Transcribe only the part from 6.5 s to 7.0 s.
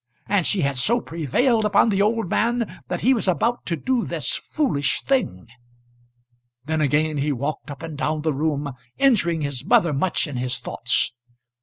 Then